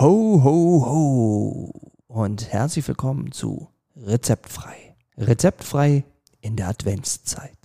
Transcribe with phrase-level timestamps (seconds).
[0.00, 1.72] Ho, ho, ho
[2.06, 4.96] und herzlich willkommen zu Rezeptfrei.
[5.18, 6.04] Rezeptfrei
[6.40, 7.58] in der Adventszeit.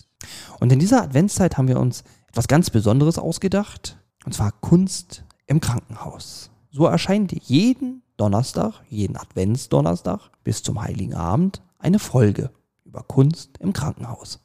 [0.60, 5.62] Und in dieser Adventszeit haben wir uns etwas ganz Besonderes ausgedacht, und zwar Kunst im
[5.62, 6.52] Krankenhaus.
[6.72, 12.52] So erscheint jeden Donnerstag, jeden Adventsdonnerstag bis zum Heiligen Abend eine Folge
[12.84, 14.42] über Kunst im Krankenhaus.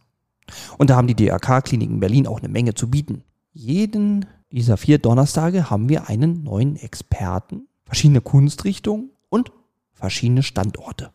[0.79, 3.25] Und da haben die DRK-Kliniken Berlin auch eine Menge zu bieten.
[3.53, 9.51] Jeden dieser vier Donnerstage haben wir einen neuen Experten, verschiedene Kunstrichtungen und
[9.95, 11.11] verschiedene Standorte.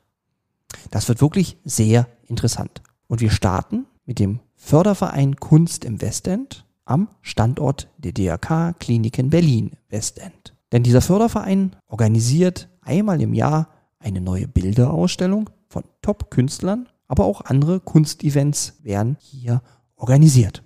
[0.92, 2.82] Das wird wirklich sehr interessant.
[3.08, 9.72] Und wir starten mit dem Förderverein Kunst im Westend am Standort der DRK Kliniken Berlin
[9.88, 10.54] Westend.
[10.74, 17.80] Denn dieser Förderverein organisiert einmal im Jahr eine neue Bilderausstellung von Top-Künstlern, aber auch andere
[17.80, 19.62] Kunstevents werden hier
[19.96, 20.62] organisiert.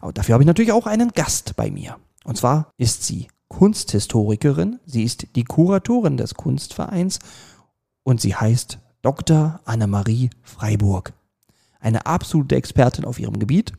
[0.00, 1.98] Aber dafür habe ich natürlich auch einen Gast bei mir.
[2.24, 7.18] Und zwar ist sie Kunsthistorikerin, sie ist die Kuratorin des Kunstvereins
[8.02, 9.60] und sie heißt Dr.
[9.64, 11.12] Annemarie Freiburg.
[11.80, 13.72] Eine absolute Expertin auf ihrem Gebiet.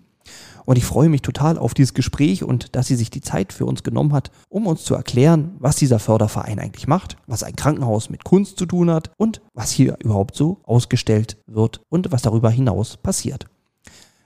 [0.65, 3.65] Und ich freue mich total auf dieses Gespräch und dass sie sich die Zeit für
[3.65, 8.09] uns genommen hat, um uns zu erklären, was dieser Förderverein eigentlich macht, was ein Krankenhaus
[8.09, 12.49] mit Kunst zu tun hat und was hier überhaupt so ausgestellt wird und was darüber
[12.49, 13.47] hinaus passiert.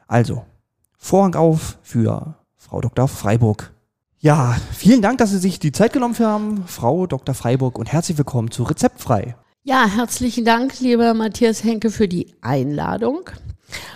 [0.07, 0.43] Also,
[0.97, 3.07] Vorhang auf für Frau Dr.
[3.07, 3.73] Freiburg.
[4.23, 7.33] Ja, vielen Dank, dass Sie sich die Zeit genommen haben, Frau Dr.
[7.33, 9.35] Freiburg, und herzlich willkommen zu Rezeptfrei.
[9.63, 13.21] Ja, herzlichen Dank, lieber Matthias Henke, für die Einladung.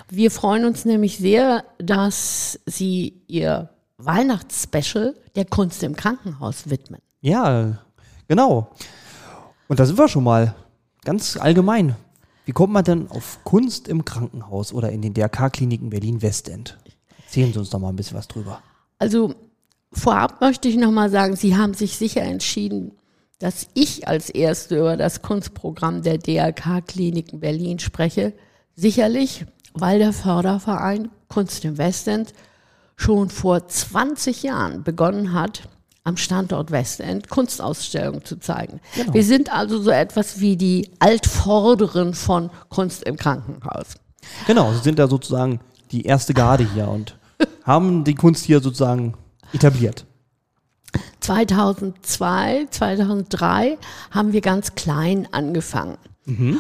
[0.10, 7.02] Wir freuen uns nämlich sehr, dass Sie Ihr Weihnachtsspecial der Kunst im Krankenhaus widmen.
[7.22, 7.78] Ja,
[8.28, 8.72] genau.
[9.68, 10.56] Und da sind wir schon mal
[11.04, 11.96] ganz allgemein.
[12.46, 16.80] Wie kommt man denn auf Kunst im Krankenhaus oder in den DRK-Kliniken Berlin-Westend?
[17.24, 18.64] Erzählen Sie uns doch mal ein bisschen was drüber.
[18.98, 19.36] Also
[19.96, 22.92] vorab möchte ich nochmal sagen, Sie haben sich sicher entschieden,
[23.40, 28.34] dass ich als Erste über das Kunstprogramm der DRK-Kliniken Berlin spreche.
[28.76, 32.34] Sicherlich, weil der Förderverein Kunst im Westend
[32.96, 35.68] schon vor 20 Jahren begonnen hat,
[36.04, 38.80] am Standort Westend Kunstausstellungen zu zeigen.
[38.96, 39.14] Genau.
[39.14, 43.96] Wir sind also so etwas wie die Altvorderen von Kunst im Krankenhaus.
[44.48, 45.60] Genau, Sie sind da sozusagen
[45.92, 47.18] die erste Garde hier und
[47.64, 49.16] haben die Kunst hier sozusagen
[49.54, 50.06] etabliert.
[51.20, 53.78] 2002, 2003
[54.12, 55.98] haben wir ganz klein angefangen.
[56.26, 56.60] Mhm.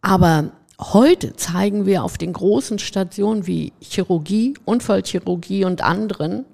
[0.00, 6.44] Aber heute zeigen wir auf den großen Stationen wie Chirurgie, Unfallchirurgie und anderen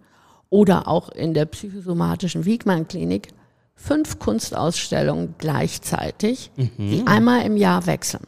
[0.49, 3.29] oder auch in der psychosomatischen Wiegmann-Klinik
[3.75, 6.69] fünf Kunstausstellungen gleichzeitig, mhm.
[6.79, 8.25] die einmal im Jahr wechseln.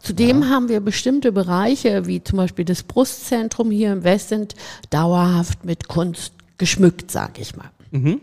[0.00, 0.48] Zudem ja.
[0.48, 4.56] haben wir bestimmte Bereiche, wie zum Beispiel das Brustzentrum hier im Westend,
[4.90, 6.32] dauerhaft mit Kunst
[6.62, 7.72] geschmückt, sage ich mal.
[7.90, 8.20] Mhm.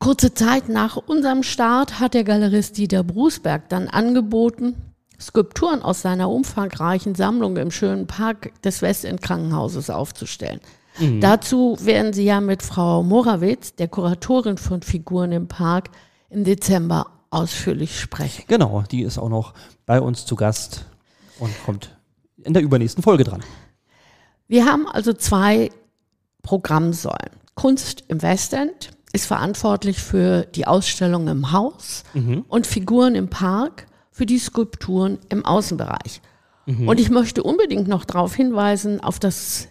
[0.00, 4.74] Kurze Zeit nach unserem Start hat der Galerist Dieter Brusberg dann angeboten,
[5.20, 10.58] Skulpturen aus seiner umfangreichen Sammlung im schönen Park des Westend Krankenhauses aufzustellen.
[10.98, 11.20] Mhm.
[11.20, 15.90] Dazu werden Sie ja mit Frau Morawitz, der Kuratorin von Figuren im Park,
[16.28, 18.46] im Dezember ausführlich sprechen.
[18.48, 19.54] Genau, die ist auch noch
[19.86, 20.86] bei uns zu Gast
[21.38, 21.96] und kommt
[22.42, 23.44] in der übernächsten Folge dran.
[24.48, 25.70] Wir haben also zwei
[26.46, 27.32] Programmsäulen.
[27.56, 32.44] Kunst im Westend ist verantwortlich für die Ausstellung im Haus mhm.
[32.46, 36.20] und Figuren im Park für die Skulpturen im Außenbereich.
[36.66, 36.88] Mhm.
[36.88, 39.66] Und ich möchte unbedingt noch darauf hinweisen, auf das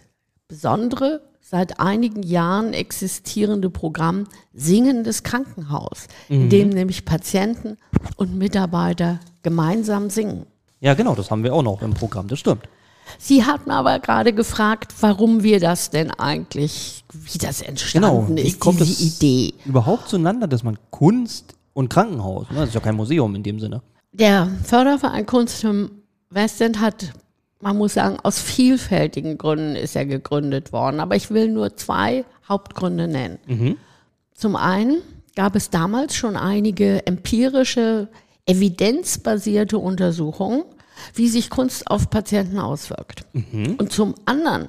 [0.48, 6.42] besondere, seit einigen Jahren existierende Programm Singendes Krankenhaus, mhm.
[6.42, 7.78] in dem nämlich Patienten
[8.16, 10.44] und Mitarbeiter gemeinsam singen.
[10.80, 12.68] Ja, genau, das haben wir auch noch im Programm, das stimmt.
[13.18, 18.48] Sie hatten aber gerade gefragt, warum wir das denn eigentlich, wie das entstanden genau, wie
[18.48, 19.54] ist, kommt diese Idee.
[19.64, 22.60] Überhaupt zueinander, dass man Kunst und Krankenhaus, ne?
[22.60, 23.82] das ist ja kein Museum in dem Sinne.
[24.12, 25.90] Der Förderverein Kunst im
[26.30, 27.12] Westend hat,
[27.60, 31.00] man muss sagen, aus vielfältigen Gründen ist er gegründet worden.
[31.00, 33.38] Aber ich will nur zwei Hauptgründe nennen.
[33.46, 33.76] Mhm.
[34.34, 35.02] Zum einen
[35.34, 38.08] gab es damals schon einige empirische,
[38.46, 40.64] evidenzbasierte Untersuchungen
[41.14, 43.24] wie sich Kunst auf Patienten auswirkt.
[43.32, 43.76] Mhm.
[43.78, 44.68] Und zum anderen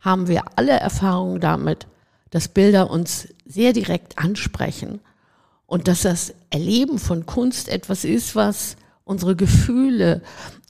[0.00, 1.86] haben wir alle Erfahrungen damit,
[2.30, 5.00] dass Bilder uns sehr direkt ansprechen
[5.66, 10.22] und dass das Erleben von Kunst etwas ist, was unsere Gefühle,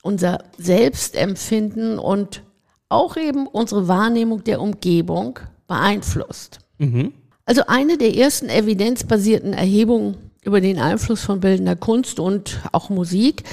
[0.02, 2.42] unser Selbstempfinden und
[2.88, 6.58] auch eben unsere Wahrnehmung der Umgebung beeinflusst.
[6.78, 7.12] Mhm.
[7.46, 13.44] Also eine der ersten evidenzbasierten Erhebungen über den Einfluss von bildender Kunst und auch Musik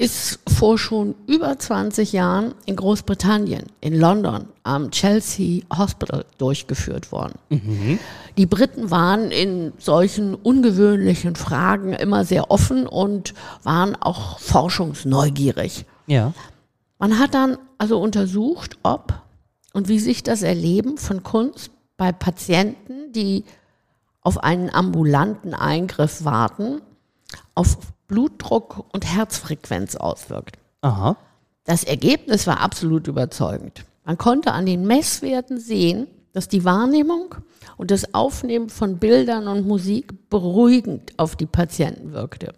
[0.00, 7.34] ist vor schon über 20 Jahren in Großbritannien, in London, am Chelsea Hospital durchgeführt worden.
[8.38, 15.84] Die Briten waren in solchen ungewöhnlichen Fragen immer sehr offen und waren auch forschungsneugierig.
[16.06, 16.32] Ja.
[16.98, 19.12] Man hat dann also untersucht, ob
[19.74, 23.44] und wie sich das Erleben von Kunst bei Patienten, die
[24.22, 26.80] auf einen ambulanten Eingriff warten,
[27.60, 27.76] auf
[28.08, 30.56] Blutdruck und Herzfrequenz auswirkt.
[30.80, 31.18] Aha.
[31.64, 33.84] Das Ergebnis war absolut überzeugend.
[34.06, 37.34] Man konnte an den Messwerten sehen, dass die Wahrnehmung
[37.76, 42.54] und das Aufnehmen von Bildern und Musik beruhigend auf die Patienten wirkte.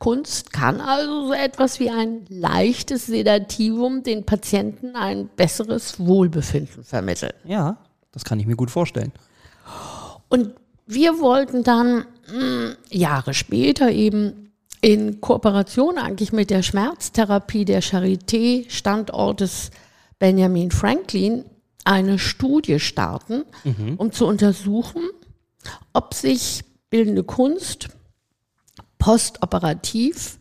[0.00, 7.34] Kunst kann also so etwas wie ein leichtes Sedativum den Patienten ein besseres Wohlbefinden vermitteln.
[7.44, 7.78] Ja,
[8.10, 9.12] das kann ich mir gut vorstellen.
[10.28, 10.54] Und
[10.86, 12.04] wir wollten dann
[12.90, 19.70] Jahre später eben in Kooperation eigentlich mit der Schmerztherapie der Charité Standortes
[20.18, 21.44] Benjamin Franklin
[21.84, 23.44] eine Studie starten,
[23.96, 25.02] um zu untersuchen,
[25.92, 27.88] ob sich bildende Kunst
[28.98, 30.38] postoperativ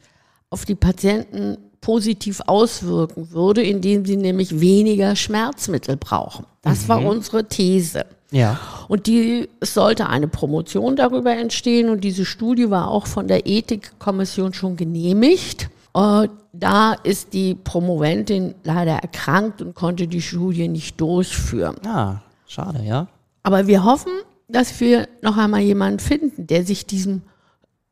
[0.50, 6.46] auf die Patienten positiv auswirken würde, indem sie nämlich weniger Schmerzmittel brauchen.
[6.62, 8.06] Das war unsere These.
[8.32, 8.60] Ja.
[8.88, 13.48] Und die, es sollte eine Promotion darüber entstehen und diese Studie war auch von der
[13.48, 15.70] Ethikkommission schon genehmigt.
[15.94, 21.76] Äh, da ist die Promoventin leider erkrankt und konnte die Studie nicht durchführen.
[21.86, 23.08] Ah, schade, ja.
[23.44, 24.12] Aber wir hoffen,
[24.48, 27.22] dass wir noch einmal jemanden finden, der sich diesem,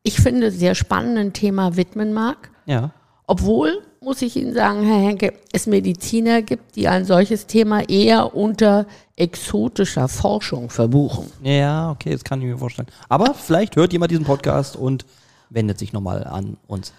[0.04, 2.52] ich finde, sehr spannenden Thema widmen mag.
[2.66, 2.92] Ja.
[3.28, 8.36] Obwohl, muss ich Ihnen sagen, Herr Henke, es Mediziner gibt, die ein solches Thema eher
[8.36, 8.86] unter
[9.16, 11.32] exotischer Forschung verbuchen.
[11.42, 12.88] Ja, okay, das kann ich mir vorstellen.
[13.10, 15.08] Aber vielleicht hört jemand diesen Podcast und
[15.50, 16.94] wendet sich nochmal an uns.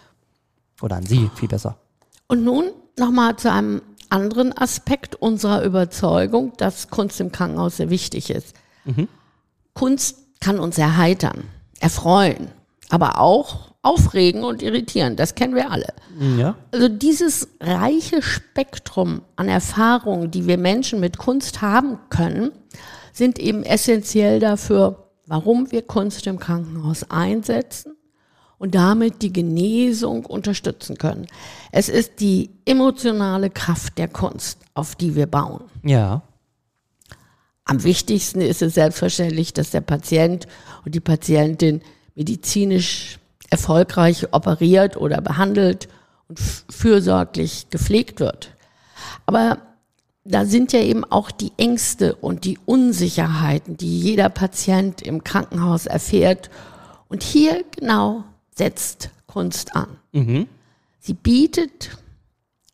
[0.82, 1.76] Oder an Sie, viel besser.
[2.26, 8.30] Und nun nochmal zu einem anderen Aspekt unserer Überzeugung, dass Kunst im Krankenhaus sehr wichtig
[8.30, 8.56] ist.
[9.74, 11.44] Kunst kann uns erheitern,
[11.78, 12.48] erfreuen,
[12.90, 15.16] aber auch aufregen und irritieren.
[15.16, 15.92] Das kennen wir alle.
[16.38, 16.56] Ja.
[16.72, 22.50] Also dieses reiche Spektrum an Erfahrungen, die wir Menschen mit Kunst haben können,
[23.12, 27.96] sind eben essentiell dafür, warum wir Kunst im Krankenhaus einsetzen
[28.58, 31.26] und damit die Genesung unterstützen können.
[31.72, 35.64] Es ist die emotionale Kraft der Kunst, auf die wir bauen.
[35.84, 36.22] Ja.
[37.64, 40.46] Am wichtigsten ist es selbstverständlich, dass der Patient
[40.84, 41.82] und die Patientin
[42.16, 43.18] medizinisch
[43.50, 45.88] erfolgreich operiert oder behandelt
[46.28, 48.50] und fürsorglich gepflegt wird.
[49.26, 49.58] Aber
[50.24, 55.86] da sind ja eben auch die Ängste und die Unsicherheiten, die jeder Patient im Krankenhaus
[55.86, 56.50] erfährt.
[57.08, 59.86] Und hier genau setzt Kunst an.
[60.98, 61.96] Sie bietet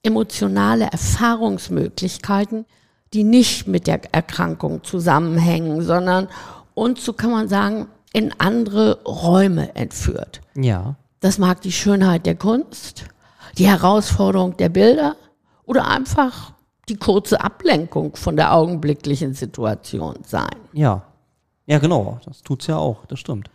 [0.03, 2.65] emotionale Erfahrungsmöglichkeiten,
[3.13, 6.29] die nicht mit der Erkrankung zusammenhängen, sondern
[6.75, 10.41] uns, so kann man sagen, in andere Räume entführt.
[10.55, 10.97] Ja.
[11.21, 13.05] Das mag die Schönheit der Kunst,
[13.59, 15.17] die Herausforderung der Bilder
[15.65, 16.53] oder einfach
[16.89, 20.51] die kurze Ablenkung von der augenblicklichen Situation sein.
[20.73, 21.03] Ja.
[21.67, 22.19] Ja, genau.
[22.25, 23.07] Das tut's ja auch.
[23.07, 23.49] Das stimmt.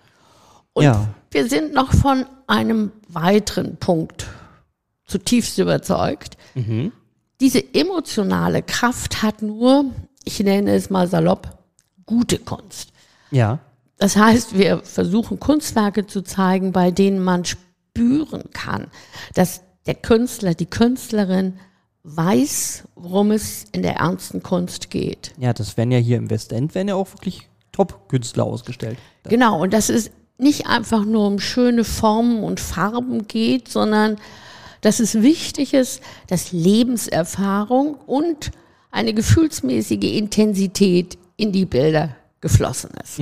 [0.73, 1.07] Und Ja.
[1.31, 4.27] wir sind noch von einem weiteren Punkt
[5.05, 6.37] zutiefst überzeugt.
[7.41, 9.85] Diese emotionale Kraft hat nur,
[10.23, 11.57] ich nenne es mal salopp,
[12.05, 12.91] gute Kunst.
[13.31, 13.59] Ja.
[13.97, 18.87] Das heißt, wir versuchen Kunstwerke zu zeigen, bei denen man spüren kann,
[19.33, 21.59] dass der Künstler, die Künstlerin
[22.03, 25.33] weiß, worum es in der ernsten Kunst geht.
[25.37, 28.97] Ja, das werden ja hier im Westend, werden ja auch wirklich Top-Künstler ausgestellt.
[29.23, 34.17] Genau, und dass es nicht einfach nur um schöne Formen und Farben geht, sondern
[34.81, 38.51] dass es wichtig ist, dass Lebenserfahrung und
[38.91, 43.19] eine gefühlsmäßige Intensität in die Bilder geflossen ist.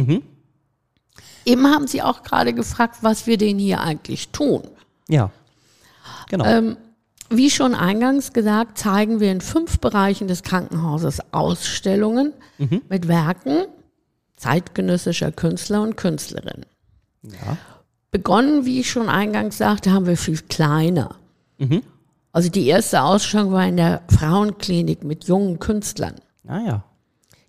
[1.45, 4.63] Eben haben Sie auch gerade gefragt, was wir denn hier eigentlich tun.
[5.07, 5.31] Ja.
[6.29, 6.45] Genau.
[6.45, 6.77] Ähm,
[7.29, 12.33] wie schon eingangs gesagt, zeigen wir in fünf Bereichen des Krankenhauses Ausstellungen
[12.89, 13.65] mit Werken
[14.37, 16.65] zeitgenössischer Künstler und Künstlerinnen.
[17.23, 17.57] ja.
[18.11, 21.15] Begonnen, wie ich schon eingangs sagte, haben wir viel kleiner.
[22.31, 26.15] Also die erste Ausstellung war in der Frauenklinik mit jungen Künstlern.
[26.47, 26.83] Ah ja.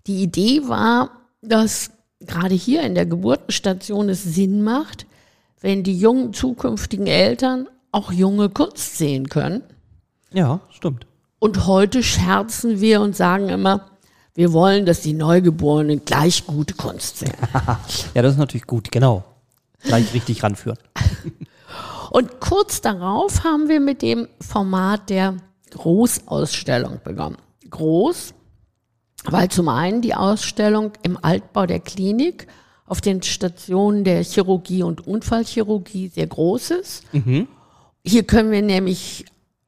[0.07, 1.11] Die Idee war,
[1.41, 5.05] dass gerade hier in der Geburtenstation es Sinn macht,
[5.61, 9.63] wenn die jungen zukünftigen Eltern auch junge Kunst sehen können.
[10.31, 11.07] Ja, stimmt.
[11.39, 13.85] Und heute scherzen wir und sagen immer,
[14.33, 17.33] wir wollen, dass die Neugeborenen gleich gute Kunst sehen.
[18.13, 19.23] Ja, das ist natürlich gut, genau.
[19.81, 20.77] Gleich richtig ranführen.
[22.11, 25.35] Und kurz darauf haben wir mit dem Format der
[25.71, 27.37] Großausstellung begonnen.
[27.69, 28.33] Groß,
[29.31, 32.47] weil zum einen die Ausstellung im Altbau der Klinik
[32.85, 37.03] auf den Stationen der Chirurgie und Unfallchirurgie sehr groß ist.
[38.05, 39.25] Hier können wir nämlich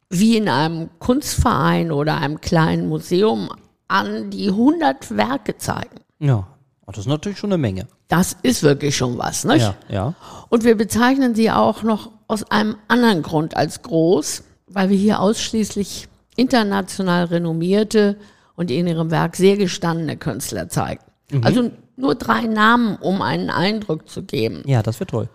[0.10, 3.50] wie in einem Kunstverein oder einem kleinen Museum
[3.88, 6.00] an die 100 Werke zeigen.
[6.20, 6.48] Ja,
[6.90, 7.86] Oh, das ist natürlich schon eine Menge.
[8.08, 9.62] Das ist wirklich schon was, nicht?
[9.62, 10.16] Ja, ja.
[10.50, 15.20] Und wir bezeichnen sie auch noch aus einem anderen Grund als groß, weil wir hier
[15.20, 18.18] ausschließlich international renommierte
[18.60, 21.00] und in ihrem Werk sehr gestandene Künstler zeigen.
[21.44, 24.64] Also nur drei Namen, um einen Eindruck zu geben.
[24.66, 25.30] Ja, das wird toll.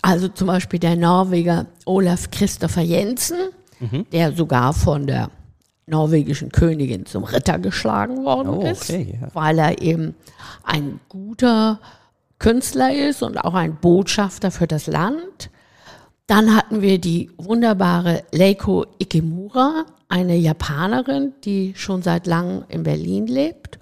[0.00, 3.36] Also zum Beispiel der Norweger Olaf Christopher Jensen,
[4.12, 5.28] der sogar von der
[5.86, 9.28] norwegischen Königin zum Ritter geschlagen worden Oh, ist, okay, ja.
[9.34, 10.14] weil er eben
[10.62, 11.80] ein guter
[12.38, 15.50] Künstler ist und auch ein Botschafter für das Land.
[16.28, 23.26] Dann hatten wir die wunderbare Leiko Ikemura, eine Japanerin, die schon seit langem in Berlin
[23.26, 23.78] lebt.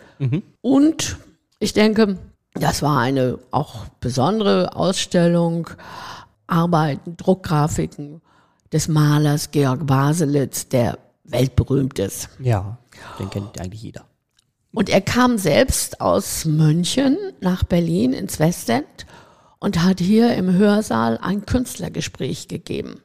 [0.62, 1.18] Und
[1.58, 2.18] ich denke,
[2.54, 5.68] das war eine auch besondere Ausstellung,
[6.46, 8.22] Arbeiten, Druckgrafiken
[8.72, 12.28] des Malers Georg Baselitz, der weltberühmt ist.
[12.38, 12.78] Ja,
[13.18, 14.04] den kennt eigentlich jeder.
[14.72, 19.06] Und er kam selbst aus München nach Berlin ins Westend
[19.58, 23.00] und hat hier im Hörsaal ein Künstlergespräch gegeben.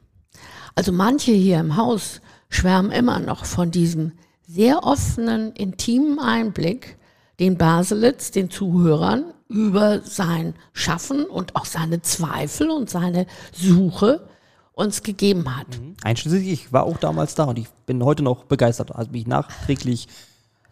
[0.74, 4.12] Also manche hier im Haus schwärmen immer noch von diesem
[4.46, 6.98] sehr offenen, intimen Einblick,
[7.40, 14.26] den Baselitz den Zuhörern über sein Schaffen und auch seine Zweifel und seine Suche
[14.72, 15.66] uns gegeben hat.
[16.02, 20.08] Einschließlich, ich war auch damals da und ich bin heute noch begeistert, hat mich nachträglich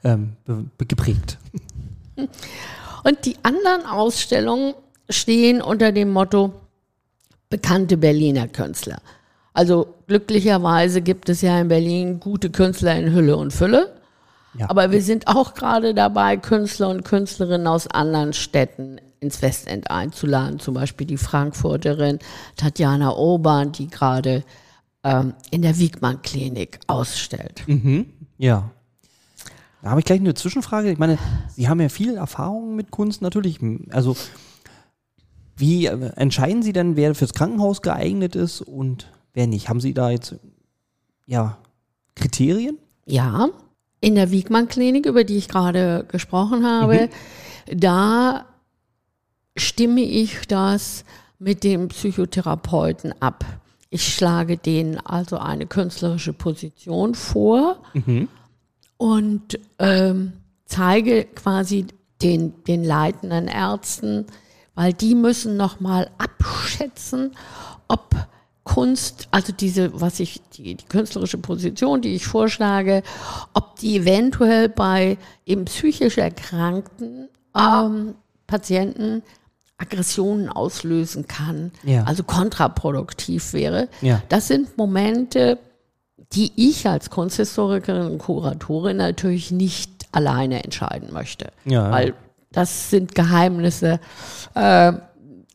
[0.04, 0.36] ähm,
[0.78, 1.38] geprägt.
[3.04, 4.74] Und die anderen Ausstellungen
[5.10, 6.52] stehen unter dem Motto
[7.48, 9.00] bekannte Berliner Künstler.
[9.52, 13.94] Also glücklicherweise gibt es ja in Berlin gute Künstler in Hülle und Fülle.
[14.54, 14.70] Ja.
[14.70, 20.58] Aber wir sind auch gerade dabei, Künstler und Künstlerinnen aus anderen Städten ins Westend einzuladen.
[20.58, 22.18] Zum Beispiel die Frankfurterin
[22.56, 24.44] Tatjana Urban, die gerade
[25.04, 27.64] ähm, in der Wiegmann-Klinik ausstellt.
[28.38, 28.70] Ja.
[29.82, 30.90] Da habe ich gleich eine Zwischenfrage.
[30.90, 31.18] Ich meine,
[31.54, 33.60] Sie haben ja viel Erfahrung mit Kunst natürlich.
[33.90, 34.16] Also,
[35.60, 39.68] wie äh, entscheiden Sie denn, wer fürs Krankenhaus geeignet ist und wer nicht?
[39.68, 40.36] Haben Sie da jetzt,
[41.26, 41.58] ja,
[42.14, 42.78] Kriterien?
[43.06, 43.48] Ja,
[44.00, 47.10] in der Wiegmann-Klinik, über die ich gerade gesprochen habe,
[47.72, 48.46] da
[49.56, 51.04] stimme ich das
[51.38, 53.44] mit dem Psychotherapeuten ab.
[53.90, 57.82] Ich schlage denen also eine künstlerische Position vor
[58.96, 60.32] und ähm,
[60.66, 61.86] zeige quasi
[62.22, 64.26] den, den leitenden Ärzten,
[64.74, 67.32] weil die müssen nochmal abschätzen,
[67.88, 68.14] ob
[68.64, 73.02] Kunst, also diese, was ich, die, die künstlerische Position, die ich vorschlage,
[73.54, 78.14] ob die eventuell bei eben psychisch erkrankten ähm,
[78.46, 79.22] Patienten
[79.78, 82.04] Aggressionen auslösen kann, Ja.
[82.04, 83.88] also kontraproduktiv wäre.
[84.02, 84.22] Ja.
[84.28, 85.58] Das sind Momente,
[86.34, 91.50] die ich als Kunsthistorikerin und Kuratorin natürlich nicht alleine entscheiden möchte.
[91.64, 91.90] Ja.
[91.90, 92.14] Weil
[92.52, 94.00] das sind Geheimnisse,
[94.54, 94.92] äh,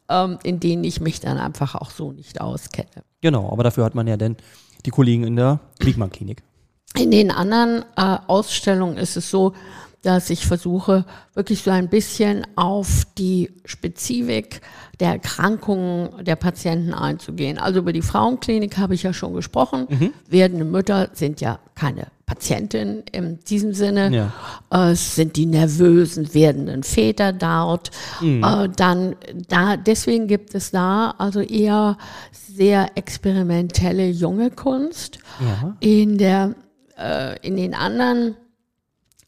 [0.10, 3.04] ähm, in denen ich mich dann einfach auch so nicht auskenne.
[3.22, 4.38] Genau, aber dafür hat man ja dann
[4.86, 6.44] die Kollegen in der Wiegmann-Klinik.
[6.98, 9.54] In den anderen äh, Ausstellungen ist es so,
[10.02, 14.62] dass ich versuche, wirklich so ein bisschen auf die Spezifik
[15.00, 17.58] der Erkrankungen der Patienten einzugehen.
[17.58, 19.88] Also über die Frauenklinik habe ich ja schon gesprochen.
[20.30, 24.12] Werdende Mütter sind ja keine Patientin in diesem Sinne.
[24.12, 24.34] Ja.
[24.72, 27.92] Äh, Es sind die nervösen werdenden Väter dort.
[28.22, 29.16] Äh, dann
[29.48, 31.98] da, deswegen gibt es da also eher
[32.32, 35.20] sehr experimentelle junge Kunst.
[35.40, 35.76] Ja.
[35.80, 36.56] In der
[36.98, 38.36] äh, in den anderen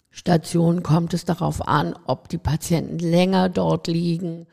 [0.09, 4.47] Stationen kommt es darauf an, ob die Patienten länger dort liegen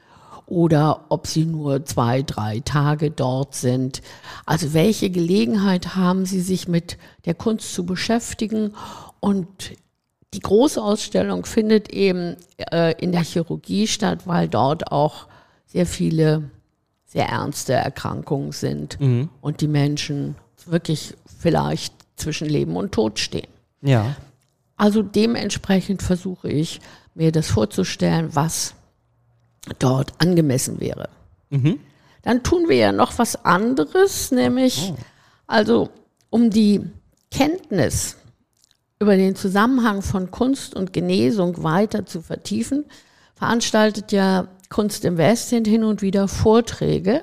[0.46, 4.02] oder ob sie nur zwei, drei Tage dort sind.
[4.44, 8.74] Also welche Gelegenheit haben sie, sich mit der Kunst zu beschäftigen?
[9.20, 9.72] Und
[10.34, 15.26] die Großausstellung findet eben äh, in der Chirurgie statt, weil dort auch
[15.66, 16.50] sehr viele
[17.06, 18.98] sehr ernste Erkrankungen sind
[19.40, 20.34] und die Menschen
[20.66, 23.46] wirklich vielleicht zwischen Leben und Tod stehen.
[23.82, 24.16] Ja.
[24.76, 26.80] Also dementsprechend versuche ich
[27.14, 28.74] mir das vorzustellen, was
[29.78, 31.08] dort angemessen wäre.
[32.22, 34.92] Dann tun wir ja noch was anderes, nämlich
[35.46, 35.90] also
[36.30, 36.80] um die
[37.30, 38.16] Kenntnis
[38.98, 42.84] über den Zusammenhang von Kunst und Genesung weiter zu vertiefen,
[43.34, 47.22] veranstaltet ja Kunst im Westend hin und wieder Vorträge,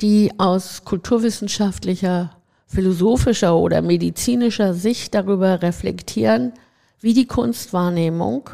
[0.00, 6.52] die aus kulturwissenschaftlicher, philosophischer oder medizinischer Sicht darüber reflektieren,
[7.00, 8.50] wie die Kunstwahrnehmung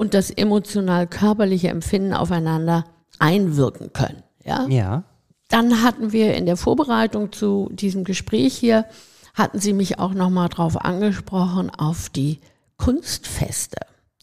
[0.00, 2.86] und das emotional-körperliche Empfinden aufeinander
[3.18, 4.22] einwirken können.
[4.42, 4.66] Ja?
[4.68, 5.02] Ja.
[5.48, 8.86] Dann hatten wir in der Vorbereitung zu diesem Gespräch hier,
[9.34, 12.40] hatten Sie mich auch nochmal drauf angesprochen, auf die
[12.78, 13.76] Kunstfeste.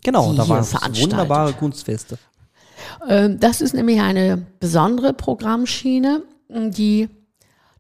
[0.04, 2.18] Genau, die da hier waren wunderbare Kunstfeste.
[3.08, 7.08] Ähm, Das ist nämlich eine besondere Programmschiene, die,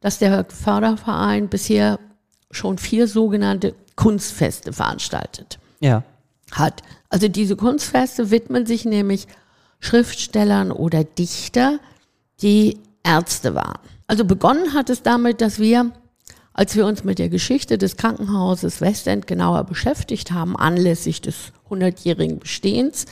[0.02, 1.98] dass der Förderverein bisher
[2.52, 6.04] schon vier sogenannte Kunstfeste veranstaltet Ja.
[6.52, 6.84] hat.
[7.10, 9.28] Also diese Kunstfeste widmen sich nämlich
[9.80, 11.80] Schriftstellern oder Dichter,
[12.42, 13.80] die Ärzte waren.
[14.08, 15.92] Also begonnen hat es damit, dass wir,
[16.54, 22.40] als wir uns mit der Geschichte des Krankenhauses Westend genauer beschäftigt haben, anlässlich des 100-jährigen
[22.40, 23.06] Bestehens,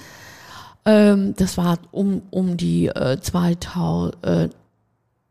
[0.85, 4.49] ähm, das war um, um die äh, 2000, äh,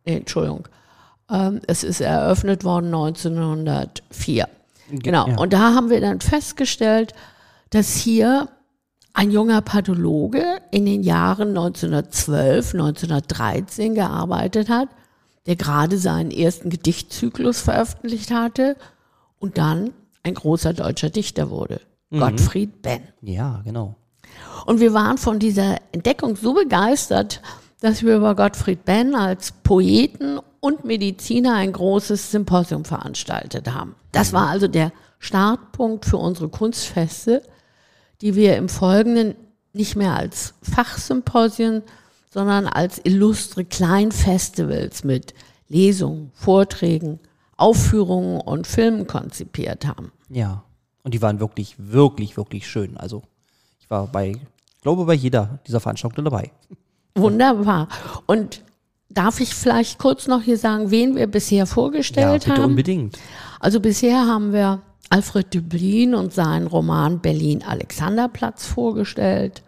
[0.05, 0.69] nee, Entschuldigung,
[1.31, 4.49] ähm, es ist eröffnet worden 1904.
[4.91, 5.29] Genau.
[5.29, 5.39] ja.
[5.39, 7.15] Und da haben wir dann festgestellt,
[7.71, 8.49] dass hier
[9.15, 14.89] ein junger Pathologe in den Jahren 1912, 1913 gearbeitet hat,
[15.47, 18.77] der gerade seinen ersten Gedichtzyklus veröffentlicht hatte
[19.39, 19.93] und dann
[20.25, 21.81] ein großer deutscher Dichter wurde.
[22.11, 23.03] Gottfried Benn.
[23.23, 23.97] Ja, genau.
[24.67, 27.41] Und wir waren von dieser Entdeckung so begeistert,
[27.81, 33.95] dass wir über Gottfried Benn als Poeten und Mediziner ein großes Symposium veranstaltet haben.
[34.13, 37.43] Das war also der Startpunkt für unsere Kunstfeste,
[38.25, 39.35] die wir im Folgenden
[39.75, 41.83] nicht mehr als Fachsymposien,
[42.31, 45.35] sondern als illustre Kleinfestivals mit
[45.69, 47.21] Lesungen, Vorträgen,
[47.59, 50.11] Aufführungen und Filmen konzipiert haben.
[50.31, 50.65] Ja.
[51.03, 52.97] Und die waren wirklich, wirklich, wirklich schön.
[52.97, 53.23] Also
[53.79, 56.51] ich war bei, ich glaube, bei jeder dieser Veranstaltungen dabei.
[57.15, 57.89] Wunderbar.
[58.25, 58.63] Und
[59.11, 62.71] darf ich vielleicht kurz noch hier sagen, wen wir bisher Ja, vorgestellt bitte haben?
[62.71, 63.19] unbedingt.
[63.61, 64.81] Also bisher haben wir
[65.11, 69.63] Alfred Dublin und seinen Roman Berlin Alexanderplatz vorgestellt,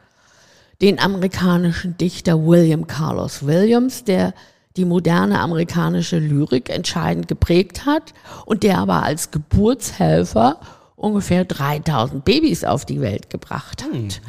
[0.81, 4.35] den amerikanischen Dichter William Carlos Williams, der
[4.77, 8.13] die moderne amerikanische Lyrik entscheidend geprägt hat
[8.45, 10.61] und der aber als Geburtshelfer
[10.97, 14.21] ungefähr 3000 Babys auf die Welt gebracht hat.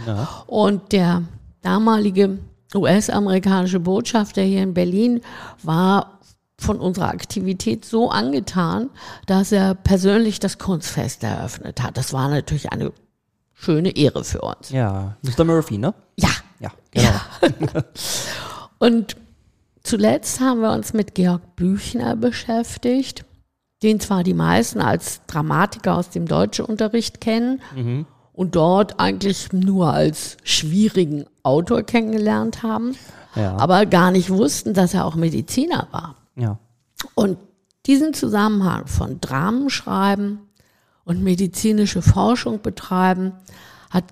[0.47, 1.23] Und der
[1.61, 2.39] damalige
[2.75, 5.21] US-amerikanische Botschafter hier in Berlin
[5.63, 6.16] war
[6.59, 8.89] von unserer Aktivität so angetan,
[9.25, 11.97] dass er persönlich das Kunstfest eröffnet hat.
[11.97, 12.91] Das war natürlich eine
[13.53, 14.69] schöne Ehre für uns.
[14.69, 15.43] Ja, Mr.
[15.43, 15.93] Murphy, ne?
[16.19, 16.29] Ja.
[16.59, 17.81] Ja, genau.
[18.79, 19.15] Und
[19.83, 23.25] zuletzt haben wir uns mit Georg Büchner beschäftigt,
[23.83, 27.61] den zwar die meisten als Dramatiker aus dem Deutscheunterricht kennen
[28.33, 32.95] und dort eigentlich nur als schwierigen Autor kennengelernt haben,
[33.35, 33.55] Ja.
[33.57, 36.15] aber gar nicht wussten, dass er auch Mediziner war.
[36.37, 36.59] Ja.
[37.15, 37.37] Und
[37.85, 40.39] diesen Zusammenhang von Dramenschreiben
[41.03, 43.33] und medizinische Forschung betreiben,
[43.89, 44.03] hat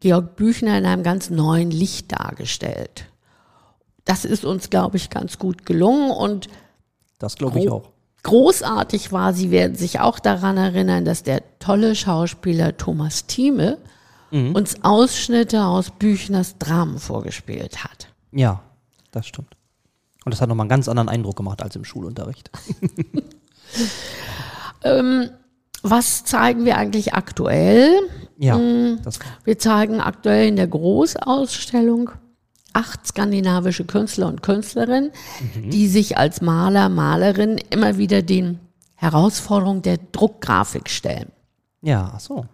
[0.00, 3.06] Georg Büchner in einem ganz neuen Licht dargestellt.
[4.04, 6.48] Das ist uns, glaube ich, ganz gut gelungen und
[7.18, 7.90] Das glaube ich auch.
[8.22, 13.78] großartig war, Sie werden sich auch daran erinnern, dass der tolle Schauspieler Thomas Thieme
[14.30, 18.08] uns Ausschnitte aus Büchners Dramen vorgespielt hat.
[18.32, 18.62] Ja,
[19.12, 19.56] das stimmt.
[20.24, 22.50] Und das hat nochmal einen ganz anderen Eindruck gemacht als im Schulunterricht.
[25.82, 27.90] Was zeigen wir eigentlich aktuell?
[28.38, 28.58] Ja,
[29.02, 32.10] das, Wir zeigen aktuell in der Großausstellung
[32.72, 35.12] acht skandinavische Künstler und Künstlerinnen,
[35.64, 38.58] die sich als Maler, Malerin immer wieder den
[38.96, 41.30] Herausforderungen der Druckgrafik stellen.
[41.82, 42.46] ja, ach so.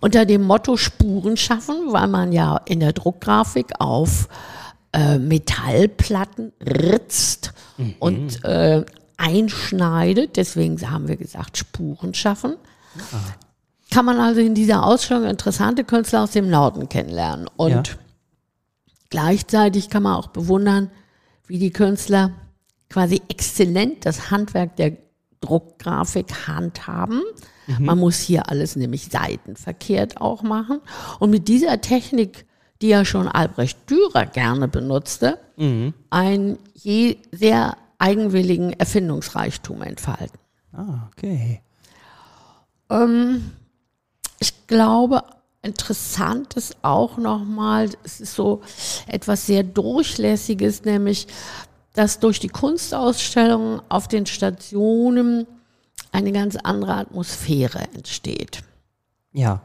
[0.00, 4.28] Unter dem Motto Spuren schaffen, weil man ja in der Druckgrafik auf
[4.92, 7.52] äh, Metallplatten ritzt
[7.98, 8.84] und äh,
[9.16, 10.36] einschneidet.
[10.36, 12.56] Deswegen haben wir gesagt, Spuren schaffen.
[13.90, 17.48] Kann man also in dieser Ausstellung interessante Künstler aus dem Norden kennenlernen.
[17.56, 17.82] Und Ja.
[19.10, 20.90] gleichzeitig kann man auch bewundern,
[21.46, 22.32] wie die Künstler
[22.88, 24.96] quasi exzellent das Handwerk der
[25.40, 27.22] Druckgrafik handhaben.
[27.78, 30.80] Man muss hier alles nämlich seitenverkehrt auch machen.
[31.20, 32.44] Und mit dieser Technik,
[32.82, 35.38] die ja schon Albrecht Dürer gerne benutzte,
[36.10, 40.38] einen je sehr eigenwilligen Erfindungsreichtum entfalten.
[40.72, 41.62] Ah, okay.
[44.40, 45.22] Ich glaube,
[45.62, 48.60] interessant ist auch nochmal, es ist so
[49.06, 51.28] etwas sehr Durchlässiges, nämlich,
[51.94, 55.46] dass durch die Kunstausstellungen auf den Stationen
[56.10, 58.62] eine ganz andere Atmosphäre entsteht.
[59.32, 59.62] Ja.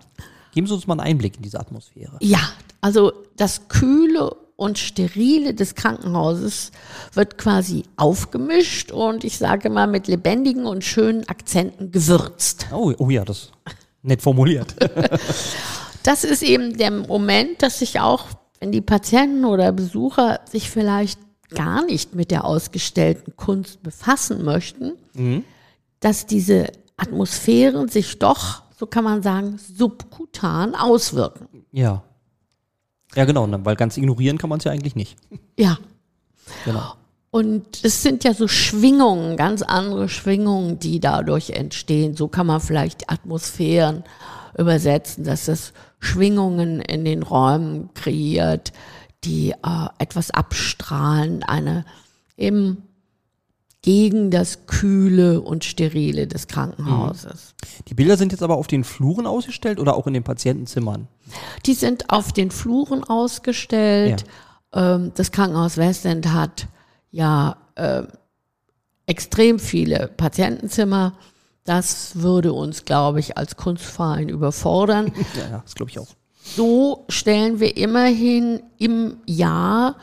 [0.57, 2.17] Geben Sie uns mal einen Einblick in diese Atmosphäre.
[2.19, 2.39] Ja,
[2.81, 6.71] also das kühle und Sterile des Krankenhauses
[7.13, 12.65] wird quasi aufgemischt und ich sage mal mit lebendigen und schönen Akzenten gewürzt.
[12.73, 13.51] Oh, oh ja, das
[14.01, 14.73] nett formuliert.
[16.01, 18.25] das ist eben der Moment, dass sich auch,
[18.59, 21.19] wenn die Patienten oder Besucher sich vielleicht
[21.51, 25.43] gar nicht mit der ausgestellten Kunst befassen möchten, mhm.
[25.99, 31.65] dass diese Atmosphären sich doch, so kann man sagen, subkutan auswirken.
[31.71, 32.03] Ja.
[33.15, 35.17] Ja, genau, weil ganz ignorieren kann man es ja eigentlich nicht.
[35.57, 35.79] Ja.
[36.65, 36.93] Genau.
[37.31, 42.15] Und es sind ja so Schwingungen, ganz andere Schwingungen, die dadurch entstehen.
[42.15, 44.03] So kann man vielleicht Atmosphären
[44.57, 48.71] übersetzen, dass das Schwingungen in den Räumen kreiert,
[49.23, 51.85] die äh, etwas abstrahlen, eine
[52.37, 52.86] eben
[53.87, 57.55] gegen das Kühle und Sterile des Krankenhauses.
[57.87, 61.07] Die Bilder sind jetzt aber auf den Fluren ausgestellt oder auch in den Patientenzimmern?
[61.65, 64.25] Die sind auf den Fluren ausgestellt.
[64.75, 64.95] Ja.
[64.95, 66.67] Ähm, das Krankenhaus Westend hat
[67.11, 68.03] ja äh,
[69.05, 71.13] extrem viele Patientenzimmer.
[71.63, 75.13] Das würde uns, glaube ich, als Kunstverein überfordern.
[75.37, 76.09] ja, das glaube ich auch.
[76.43, 79.95] So stellen wir immerhin im Jahr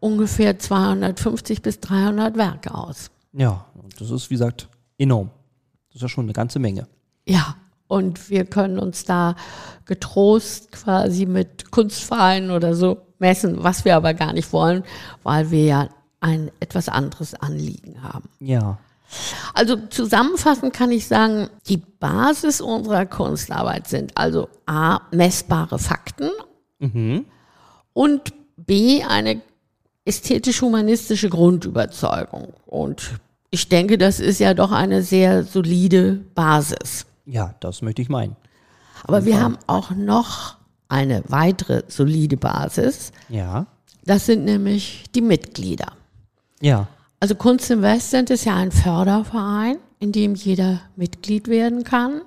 [0.00, 3.12] ungefähr 250 bis 300 Werke aus.
[3.32, 3.66] Ja,
[3.98, 5.30] das ist, wie gesagt, enorm.
[5.88, 6.86] Das ist ja schon eine ganze Menge.
[7.26, 9.34] Ja, und wir können uns da
[9.86, 14.84] getrost quasi mit Kunstvereinen oder so messen, was wir aber gar nicht wollen,
[15.22, 15.88] weil wir ja
[16.20, 18.28] ein etwas anderes Anliegen haben.
[18.40, 18.78] Ja.
[19.54, 26.30] Also zusammenfassend kann ich sagen, die Basis unserer Kunstarbeit sind also A, messbare Fakten
[26.78, 27.24] mhm.
[27.94, 29.40] und B, eine
[30.08, 32.54] ästhetisch-humanistische Grundüberzeugung.
[32.66, 33.10] Und
[33.50, 37.06] ich denke, das ist ja doch eine sehr solide Basis.
[37.26, 38.36] Ja, das möchte ich meinen.
[39.04, 40.56] Aber wir haben auch noch
[40.88, 43.12] eine weitere solide Basis.
[43.28, 43.66] Ja.
[44.04, 45.92] Das sind nämlich die Mitglieder.
[46.60, 46.88] Ja.
[47.20, 52.22] Also Kunst im Westend ist ja ein Förderverein, in dem jeder Mitglied werden kann.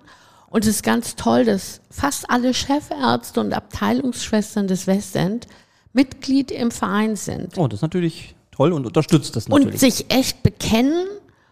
[0.50, 5.48] Und es ist ganz toll, dass fast alle Chefärzte und Abteilungsschwestern des Westend
[5.93, 7.58] Mitglied im Verein sind.
[7.58, 9.73] Oh, das ist natürlich toll und unterstützt das natürlich.
[9.73, 11.06] Und sich echt bekennen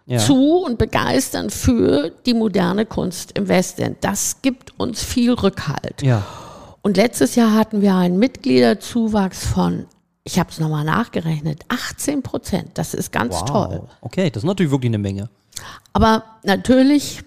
[0.05, 0.19] ja.
[0.19, 3.97] zu und begeistern für die moderne Kunst im Westend.
[4.01, 6.01] Das gibt uns viel Rückhalt.
[6.01, 6.25] Ja.
[6.81, 9.85] Und letztes Jahr hatten wir einen Mitgliederzuwachs von,
[10.23, 12.71] ich habe es nochmal nachgerechnet, 18 Prozent.
[12.75, 13.45] Das ist ganz wow.
[13.45, 13.81] toll.
[14.01, 15.29] Okay, das ist natürlich wirklich eine Menge.
[15.93, 17.21] Aber natürlich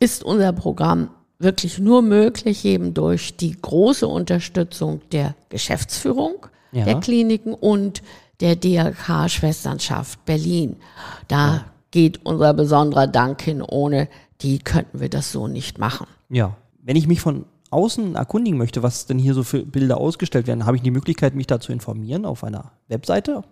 [0.00, 1.10] ist unser Programm
[1.44, 6.84] wirklich nur möglich eben durch die große Unterstützung der Geschäftsführung ja.
[6.84, 8.02] der Kliniken und
[8.40, 10.76] der DRK-Schwesternschaft Berlin.
[11.28, 11.64] Da ja.
[11.90, 13.62] geht unser besonderer Dank hin.
[13.62, 14.08] Ohne
[14.40, 16.06] die könnten wir das so nicht machen.
[16.28, 20.46] Ja, wenn ich mich von außen erkundigen möchte, was denn hier so für Bilder ausgestellt
[20.46, 23.42] werden, habe ich die Möglichkeit, mich da zu informieren auf einer Webseite?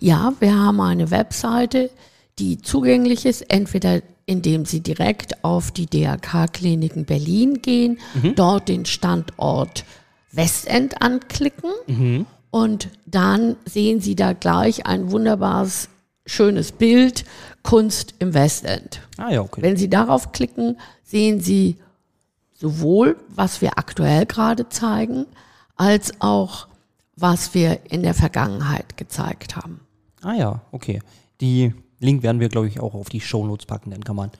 [0.00, 1.90] Ja, wir haben eine Webseite,
[2.38, 8.34] die zugänglich ist, entweder indem Sie direkt auf die DRK-Kliniken Berlin gehen, mhm.
[8.34, 9.84] dort den Standort
[10.32, 12.26] Westend anklicken mhm.
[12.50, 15.88] und dann sehen Sie da gleich ein wunderbares,
[16.24, 17.24] schönes Bild,
[17.62, 19.02] Kunst im Westend.
[19.18, 19.60] Ah, ja, okay.
[19.62, 21.76] Wenn Sie darauf klicken, sehen Sie
[22.54, 25.26] sowohl, was wir aktuell gerade zeigen,
[25.76, 26.68] als auch,
[27.16, 29.80] was wir in der Vergangenheit gezeigt haben.
[30.22, 31.00] Ah ja, okay.
[31.40, 34.30] Die Link werden wir, glaube ich, auch auf die Shownotes packen, dann kann man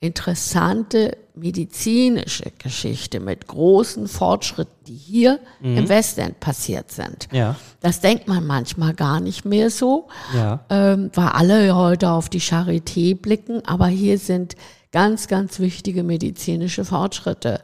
[0.00, 5.78] interessante medizinische Geschichte mit großen Fortschritten, die hier mhm.
[5.78, 7.28] im Westend passiert sind.
[7.32, 7.56] Ja.
[7.80, 10.60] Das denkt man manchmal gar nicht mehr so, ja.
[10.70, 14.56] ähm, weil alle heute auf die Charité blicken, aber hier sind
[14.92, 17.60] ganz, ganz wichtige medizinische Fortschritte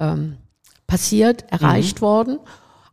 [0.00, 0.36] ähm,
[0.86, 2.02] passiert, erreicht mhm.
[2.02, 2.38] worden.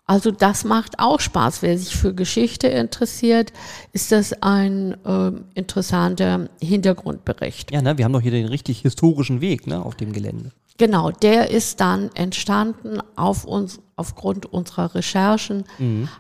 [0.05, 1.61] Also das macht auch Spaß.
[1.61, 3.53] Wer sich für Geschichte interessiert,
[3.93, 7.71] ist das ein äh, interessanter Hintergrundbericht.
[7.71, 10.51] Ja, ne, wir haben doch hier den richtig historischen Weg ne, auf dem Gelände.
[10.77, 15.65] Genau, der ist dann entstanden auf uns, aufgrund unserer Recherchen,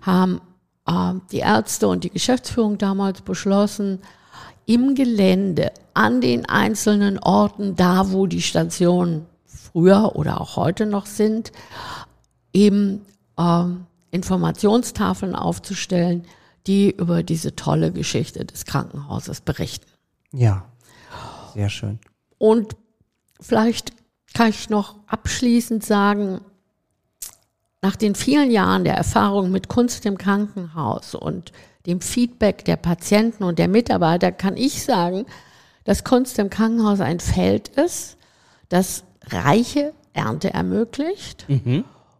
[0.01, 0.41] haben
[0.87, 3.99] äh, die Ärzte und die Geschäftsführung damals beschlossen,
[4.65, 11.05] im Gelände, an den einzelnen Orten, da wo die Stationen früher oder auch heute noch
[11.05, 11.51] sind,
[12.53, 13.01] eben
[13.37, 16.25] ähm, Informationstafeln aufzustellen,
[16.67, 19.89] die über diese tolle Geschichte des Krankenhauses berichten.
[20.31, 20.65] Ja,
[21.53, 21.99] sehr schön.
[22.37, 22.75] Und
[23.39, 23.91] vielleicht
[24.33, 26.41] kann ich noch abschließend sagen,
[27.81, 31.51] nach den vielen Jahren der Erfahrung mit Kunst im Krankenhaus und
[31.85, 35.25] dem Feedback der Patienten und der Mitarbeiter kann ich sagen,
[35.83, 38.17] dass Kunst im Krankenhaus ein Feld ist,
[38.69, 41.45] das reiche Ernte ermöglicht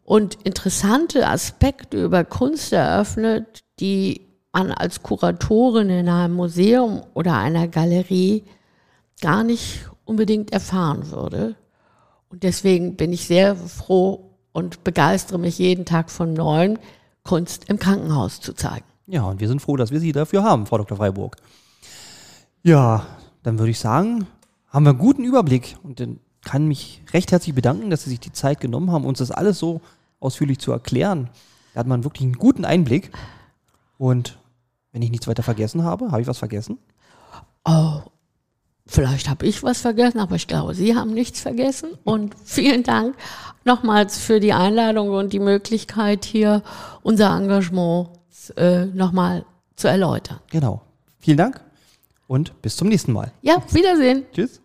[0.04, 7.68] und interessante Aspekte über Kunst eröffnet, die man als Kuratorin in einem Museum oder einer
[7.68, 8.44] Galerie
[9.22, 11.56] gar nicht unbedingt erfahren würde.
[12.30, 16.78] Und deswegen bin ich sehr froh und begeistere mich jeden Tag von neuem,
[17.24, 18.86] Kunst im Krankenhaus zu zeigen.
[19.08, 20.98] Ja, und wir sind froh, dass wir Sie dafür haben, Frau Dr.
[20.98, 21.38] Freiburg.
[22.63, 23.06] Ja,
[23.44, 24.28] dann würde ich sagen,
[24.68, 28.19] haben wir einen guten Überblick und dann kann mich recht herzlich bedanken, dass Sie sich
[28.19, 29.82] die Zeit genommen haben, uns das alles so
[30.19, 31.29] ausführlich zu erklären.
[31.73, 33.12] Da hat man wirklich einen guten Einblick.
[33.97, 34.38] Und
[34.91, 36.77] wenn ich nichts weiter vergessen habe, habe ich was vergessen?
[37.65, 38.01] Oh,
[38.86, 41.89] vielleicht habe ich was vergessen, aber ich glaube, Sie haben nichts vergessen.
[42.03, 43.15] Und vielen Dank
[43.65, 46.63] nochmals für die Einladung und die Möglichkeit, hier
[47.01, 48.10] unser Engagement
[48.58, 50.39] äh, nochmal zu erläutern.
[50.51, 50.82] Genau.
[51.19, 51.62] Vielen Dank
[52.27, 53.32] und bis zum nächsten Mal.
[53.41, 54.25] Ja, Wiedersehen.
[54.34, 54.62] Tschüss.